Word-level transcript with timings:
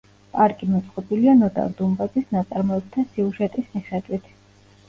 პარკი 0.35 0.69
მოწყობილია 0.75 1.35
ნოდარ 1.41 1.75
დუმბაძის 1.81 2.25
ნაწარმოებთა 2.37 3.07
სიუჟეტის 3.13 3.73
მიხედვით. 3.75 4.35